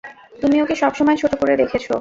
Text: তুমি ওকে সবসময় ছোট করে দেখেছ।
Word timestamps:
তুমি 0.41 0.57
ওকে 0.63 0.75
সবসময় 0.75 1.17
ছোট 1.21 1.31
করে 1.35 1.53
দেখেছ। 1.57 1.83